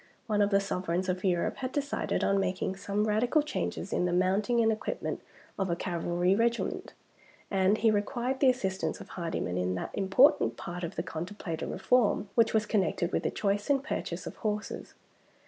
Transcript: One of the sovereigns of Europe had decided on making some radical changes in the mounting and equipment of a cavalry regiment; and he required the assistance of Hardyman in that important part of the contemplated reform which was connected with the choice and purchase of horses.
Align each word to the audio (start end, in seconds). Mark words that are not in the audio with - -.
One 0.25 0.41
of 0.41 0.49
the 0.49 0.59
sovereigns 0.59 1.09
of 1.09 1.23
Europe 1.23 1.57
had 1.57 1.71
decided 1.71 2.23
on 2.23 2.39
making 2.39 2.75
some 2.75 3.07
radical 3.07 3.43
changes 3.43 3.93
in 3.93 4.05
the 4.05 4.11
mounting 4.11 4.59
and 4.59 4.71
equipment 4.71 5.21
of 5.59 5.69
a 5.69 5.75
cavalry 5.75 6.33
regiment; 6.33 6.93
and 7.51 7.77
he 7.77 7.91
required 7.91 8.39
the 8.39 8.49
assistance 8.49 8.99
of 8.99 9.09
Hardyman 9.09 9.59
in 9.59 9.75
that 9.75 9.91
important 9.93 10.57
part 10.57 10.83
of 10.83 10.95
the 10.95 11.03
contemplated 11.03 11.69
reform 11.69 12.29
which 12.33 12.51
was 12.51 12.65
connected 12.65 13.11
with 13.11 13.21
the 13.21 13.29
choice 13.29 13.69
and 13.69 13.83
purchase 13.83 14.25
of 14.25 14.37
horses. 14.37 14.95